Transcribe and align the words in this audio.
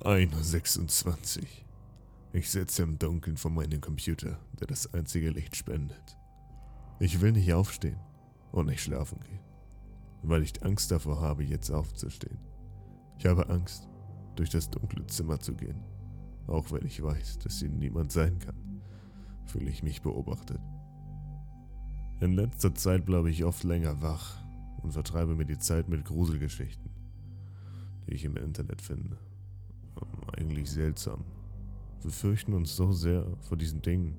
1.26 0.00 1.40
Uhr. 1.40 1.46
Ich 2.32 2.50
sitze 2.50 2.84
im 2.84 2.98
Dunkeln 2.98 3.36
vor 3.36 3.50
meinem 3.50 3.82
Computer, 3.82 4.38
der 4.58 4.66
das 4.66 4.94
einzige 4.94 5.28
Licht 5.28 5.56
spendet. 5.56 6.16
Ich 7.00 7.20
will 7.20 7.32
nicht 7.32 7.52
aufstehen 7.52 8.00
und 8.50 8.66
nicht 8.66 8.82
schlafen 8.82 9.20
gehen, 9.20 9.40
weil 10.22 10.42
ich 10.42 10.64
Angst 10.64 10.90
davor 10.90 11.20
habe, 11.20 11.44
jetzt 11.44 11.70
aufzustehen. 11.70 12.38
Ich 13.18 13.26
habe 13.26 13.50
Angst, 13.50 13.88
durch 14.36 14.48
das 14.48 14.70
dunkle 14.70 15.06
Zimmer 15.06 15.38
zu 15.38 15.52
gehen, 15.52 15.82
auch 16.46 16.72
wenn 16.72 16.86
ich 16.86 17.02
weiß, 17.02 17.40
dass 17.40 17.58
hier 17.58 17.68
niemand 17.68 18.10
sein 18.10 18.38
kann, 18.38 18.80
fühle 19.44 19.68
ich 19.68 19.82
mich 19.82 20.00
beobachtet. 20.00 20.60
In 22.20 22.32
letzter 22.32 22.74
Zeit 22.74 23.04
bleibe 23.04 23.30
ich 23.30 23.44
oft 23.44 23.64
länger 23.64 24.00
wach 24.00 24.42
und 24.82 24.92
vertreibe 24.92 25.34
mir 25.34 25.44
die 25.44 25.58
Zeit 25.58 25.90
mit 25.90 26.06
Gruselgeschichten, 26.06 26.90
die 28.06 28.14
ich 28.14 28.24
im 28.24 28.38
Internet 28.38 28.80
finde. 28.80 29.18
Eigentlich 30.36 30.70
seltsam. 30.70 31.24
Wir 32.02 32.10
fürchten 32.10 32.54
uns 32.54 32.74
so 32.74 32.92
sehr 32.92 33.26
vor 33.40 33.56
diesen 33.56 33.82
Dingen, 33.82 34.16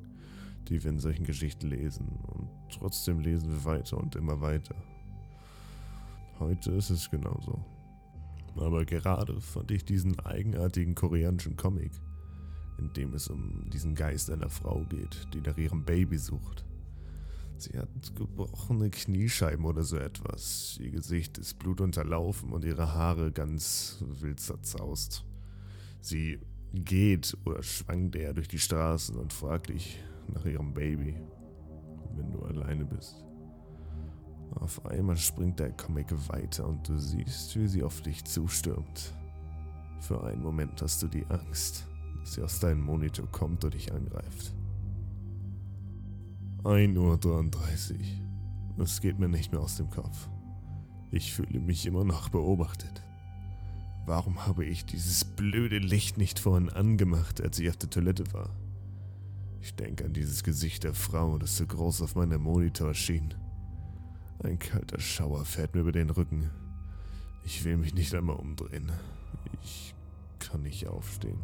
die 0.68 0.84
wir 0.84 0.92
in 0.92 1.00
solchen 1.00 1.26
Geschichten 1.26 1.68
lesen, 1.68 2.08
und 2.28 2.48
trotzdem 2.72 3.20
lesen 3.20 3.52
wir 3.52 3.66
weiter 3.66 3.98
und 3.98 4.16
immer 4.16 4.40
weiter. 4.42 4.76
Heute 6.40 6.72
ist 6.72 6.90
es 6.90 7.10
genauso. 7.10 7.64
Aber 8.56 8.86
gerade 8.86 9.40
fand 9.40 9.72
ich 9.72 9.86
diesen 9.86 10.20
eigenartigen 10.20 10.96
koreanischen 10.96 11.56
Comic, 11.56 11.92
in 12.78 12.92
dem 12.94 13.14
es 13.14 13.28
um 13.28 13.70
diesen 13.70 13.96
Geist 13.96 14.30
einer 14.30 14.50
Frau 14.50 14.84
geht, 14.90 15.28
die 15.34 15.42
nach 15.42 15.58
ihrem 15.58 15.84
Baby 15.84 16.18
sucht. 16.18 16.66
Sie 17.58 17.78
hat 17.78 18.16
gebrochene 18.16 18.90
Kniescheiben 18.90 19.66
oder 19.66 19.84
so 19.84 19.98
etwas. 19.98 20.80
Ihr 20.82 20.90
Gesicht 20.90 21.38
ist 21.38 21.60
blutunterlaufen 21.60 22.52
und 22.52 22.66
ihre 22.66 22.94
Haare 22.94 23.32
ganz 23.32 24.04
wild 24.20 24.40
zerzaust. 24.40 25.24
Sie 26.02 26.40
geht 26.74 27.38
oder 27.46 27.62
schwankt 27.62 28.16
er 28.16 28.34
durch 28.34 28.48
die 28.48 28.60
Straßen 28.60 29.16
und 29.16 29.32
fragt 29.32 29.70
dich 29.70 30.04
nach 30.34 30.46
ihrem 30.46 30.74
Baby, 30.74 31.16
wenn 32.16 32.32
du 32.32 32.40
alleine 32.42 32.86
bist. 32.86 33.24
Auf 34.56 34.86
einmal 34.86 35.18
springt 35.18 35.60
der 35.60 35.72
Comic 35.72 36.12
weiter 36.30 36.68
und 36.68 36.88
du 36.88 36.98
siehst, 36.98 37.56
wie 37.58 37.68
sie 37.68 37.84
auf 37.84 38.02
dich 38.02 38.26
zustürmt. 38.26 39.16
Für 40.00 40.24
einen 40.24 40.42
Moment 40.42 40.82
hast 40.82 41.02
du 41.04 41.08
die 41.08 41.26
Angst, 41.28 41.88
dass 42.20 42.34
sie 42.34 42.42
aus 42.42 42.60
deinem 42.60 42.82
Monitor 42.82 43.28
kommt 43.32 43.64
und 43.64 43.74
dich 43.74 43.94
angreift. 43.94 44.54
1.33 46.64 47.94
Uhr. 48.78 48.84
Es 48.84 49.00
geht 49.02 49.20
mir 49.20 49.30
nicht 49.30 49.52
mehr 49.52 49.62
aus 49.62 49.78
dem 49.78 49.90
Kopf. 49.90 50.30
Ich 51.12 51.34
fühle 51.34 51.60
mich 51.60 51.86
immer 51.86 52.04
noch 52.04 52.30
beobachtet. 52.30 53.04
Warum 54.06 54.46
habe 54.48 54.66
ich 54.66 54.86
dieses 54.86 55.24
blöde 55.24 55.78
Licht 55.78 56.18
nicht 56.18 56.40
vorhin 56.40 56.70
angemacht, 56.70 57.42
als 57.42 57.60
ich 57.60 57.70
auf 57.70 57.78
der 57.78 57.90
Toilette 57.90 58.34
war? 58.34 58.50
Ich 59.62 59.76
denke 59.76 60.06
an 60.06 60.14
dieses 60.14 60.44
Gesicht 60.44 60.84
der 60.84 60.96
Frau, 60.96 61.38
das 61.38 61.58
so 61.58 61.68
groß 61.68 62.02
auf 62.02 62.16
meinem 62.16 62.42
Monitor 62.42 62.90
erschien. 62.90 63.36
Ein 64.44 64.58
kalter 64.58 65.00
Schauer 65.00 65.46
fährt 65.46 65.76
mir 65.76 65.82
über 65.82 65.92
den 65.92 66.10
Rücken. 66.10 66.50
Ich 67.46 67.64
will 67.64 67.78
mich 67.78 67.94
nicht 67.94 68.14
einmal 68.16 68.38
umdrehen. 68.38 68.92
Ich 69.62 69.94
kann 70.40 70.64
nicht 70.64 70.88
aufstehen. 70.88 71.40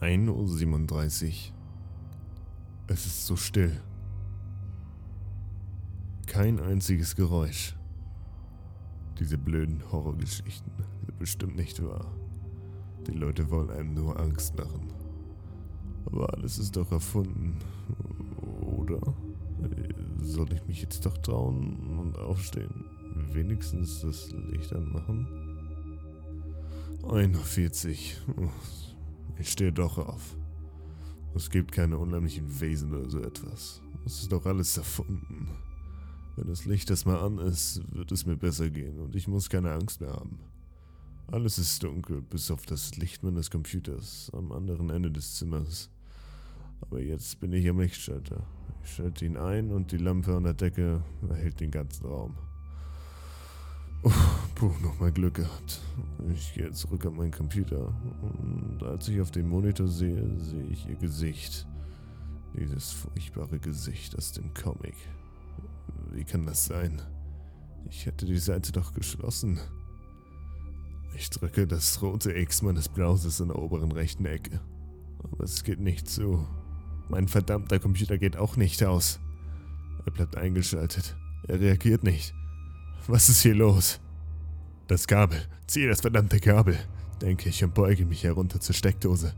1.37 0.00 1.26
Uhr. 1.26 1.54
Es 2.88 3.06
ist 3.06 3.26
so 3.26 3.36
still. 3.36 3.80
Kein 6.26 6.58
einziges 6.58 7.14
Geräusch. 7.14 7.76
Diese 9.18 9.38
blöden 9.38 9.80
Horrorgeschichten 9.92 10.72
sind 11.06 11.18
bestimmt 11.18 11.56
nicht 11.56 11.82
wahr. 11.82 12.12
Die 13.06 13.12
Leute 13.12 13.50
wollen 13.50 13.70
einem 13.70 13.94
nur 13.94 14.18
Angst 14.18 14.56
machen. 14.56 14.92
Aber 16.06 16.32
alles 16.34 16.58
ist 16.58 16.76
doch 16.76 16.90
erfunden. 16.90 17.58
Oder? 18.60 19.00
Soll 20.18 20.52
ich 20.52 20.66
mich 20.66 20.82
jetzt 20.82 21.06
doch 21.06 21.16
trauen 21.18 21.98
und 21.98 22.18
aufstehen? 22.18 22.84
Wenigstens 23.32 24.00
das 24.00 24.32
Licht 24.32 24.72
anmachen? 24.72 25.26
41. 27.08 28.20
Ich 29.38 29.50
stehe 29.50 29.72
doch 29.72 29.98
auf. 29.98 30.36
Es 31.34 31.50
gibt 31.50 31.72
keine 31.72 31.98
unheimlichen 31.98 32.60
Wesen 32.60 32.94
oder 32.94 33.10
so 33.10 33.20
etwas. 33.20 33.82
Es 34.06 34.22
ist 34.22 34.32
doch 34.32 34.46
alles 34.46 34.76
erfunden. 34.76 35.48
Wenn 36.36 36.48
das 36.48 36.64
Licht 36.64 36.90
erstmal 36.90 37.18
an 37.18 37.38
ist, 37.38 37.82
wird 37.94 38.10
es 38.10 38.26
mir 38.26 38.36
besser 38.36 38.68
gehen 38.68 38.98
und 38.98 39.14
ich 39.14 39.28
muss 39.28 39.48
keine 39.48 39.72
Angst 39.72 40.00
mehr 40.00 40.12
haben. 40.12 40.38
Alles 41.28 41.58
ist 41.58 41.82
dunkel, 41.82 42.22
bis 42.22 42.50
auf 42.50 42.66
das 42.66 42.96
Licht 42.96 43.22
meines 43.22 43.50
Computers 43.50 44.30
am 44.34 44.52
anderen 44.52 44.90
Ende 44.90 45.10
des 45.10 45.36
Zimmers. 45.36 45.90
Aber 46.80 47.00
jetzt 47.00 47.40
bin 47.40 47.52
ich 47.52 47.68
am 47.68 47.80
Lichtschalter. 47.80 48.44
Ich 48.82 48.94
schalte 48.94 49.24
ihn 49.24 49.36
ein 49.36 49.70
und 49.70 49.92
die 49.92 49.96
Lampe 49.96 50.36
an 50.36 50.42
der 50.42 50.54
Decke 50.54 51.02
erhält 51.28 51.60
den 51.60 51.70
ganzen 51.70 52.06
Raum. 52.06 52.36
Uff, 54.02 54.48
puh, 54.54 54.72
nochmal 54.82 55.12
Glück 55.12 55.34
gehabt. 55.34 55.80
Ich 56.30 56.52
gehe 56.52 56.70
zurück 56.72 57.06
an 57.06 57.16
meinen 57.16 57.30
Computer 57.30 57.94
und 58.20 58.82
als 58.82 59.08
ich 59.08 59.20
auf 59.20 59.30
dem 59.30 59.48
Monitor 59.48 59.88
sehe, 59.88 60.38
sehe 60.40 60.66
ich 60.66 60.86
ihr 60.86 60.96
Gesicht. 60.96 61.66
Dieses 62.54 62.90
furchtbare 62.90 63.58
Gesicht 63.58 64.16
aus 64.18 64.32
dem 64.32 64.52
Comic. 64.52 64.93
Wie 66.24 66.30
kann 66.30 66.46
das 66.46 66.64
sein? 66.64 67.02
Ich 67.90 68.06
hätte 68.06 68.24
die 68.24 68.38
Seite 68.38 68.72
doch 68.72 68.94
geschlossen. 68.94 69.60
Ich 71.14 71.28
drücke 71.28 71.66
das 71.66 72.00
rote 72.00 72.32
X 72.32 72.62
meines 72.62 72.88
Browsers 72.88 73.40
in 73.40 73.48
der 73.48 73.58
oberen 73.58 73.92
rechten 73.92 74.24
Ecke. 74.24 74.58
Aber 75.22 75.44
es 75.44 75.64
geht 75.64 75.80
nicht 75.80 76.08
zu. 76.08 76.46
Mein 77.10 77.28
verdammter 77.28 77.78
Computer 77.78 78.16
geht 78.16 78.38
auch 78.38 78.56
nicht 78.56 78.82
aus. 78.82 79.20
Er 80.06 80.12
bleibt 80.12 80.38
eingeschaltet. 80.38 81.14
Er 81.46 81.60
reagiert 81.60 82.04
nicht. 82.04 82.32
Was 83.06 83.28
ist 83.28 83.42
hier 83.42 83.54
los? 83.54 84.00
Das 84.86 85.06
Kabel. 85.06 85.42
Zieh 85.66 85.86
das 85.86 86.00
verdammte 86.00 86.40
Kabel, 86.40 86.78
denke 87.20 87.50
ich 87.50 87.62
und 87.62 87.74
beuge 87.74 88.06
mich 88.06 88.24
herunter 88.24 88.60
zur 88.60 88.74
Steckdose. 88.74 89.34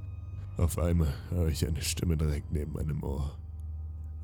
Auf 0.56 0.78
einmal 0.78 1.12
höre 1.30 1.48
ich 1.48 1.66
eine 1.66 1.82
Stimme 1.82 2.16
direkt 2.16 2.52
neben 2.52 2.74
meinem 2.74 3.02
Ohr. 3.02 3.36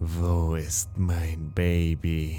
Wo 0.04 0.56
ist 0.56 0.88
mein 0.98 1.52
Baby? 1.54 2.36